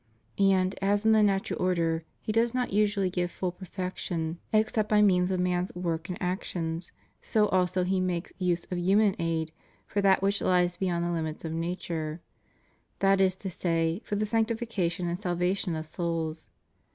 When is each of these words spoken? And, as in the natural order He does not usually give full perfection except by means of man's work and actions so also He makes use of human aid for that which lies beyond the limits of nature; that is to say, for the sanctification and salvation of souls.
And, 0.39 0.73
as 0.81 1.05
in 1.05 1.11
the 1.11 1.21
natural 1.21 1.61
order 1.61 2.03
He 2.21 2.31
does 2.31 2.55
not 2.55 2.73
usually 2.73 3.11
give 3.11 3.29
full 3.29 3.51
perfection 3.51 4.39
except 4.51 4.89
by 4.89 5.03
means 5.03 5.29
of 5.29 5.39
man's 5.39 5.71
work 5.75 6.09
and 6.09 6.19
actions 6.19 6.91
so 7.21 7.45
also 7.49 7.83
He 7.83 7.99
makes 7.99 8.33
use 8.39 8.65
of 8.71 8.79
human 8.79 9.15
aid 9.19 9.51
for 9.85 10.01
that 10.01 10.23
which 10.23 10.41
lies 10.41 10.77
beyond 10.77 11.05
the 11.05 11.11
limits 11.11 11.45
of 11.45 11.51
nature; 11.53 12.19
that 12.97 13.21
is 13.21 13.35
to 13.35 13.49
say, 13.51 14.01
for 14.03 14.15
the 14.15 14.25
sanctification 14.25 15.07
and 15.07 15.19
salvation 15.19 15.75
of 15.75 15.85
souls. 15.85 16.49